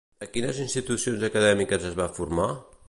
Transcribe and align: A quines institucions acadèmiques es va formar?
A 0.25 0.27
quines 0.35 0.61
institucions 0.63 1.27
acadèmiques 1.29 1.87
es 1.93 2.01
va 2.03 2.11
formar? 2.21 2.53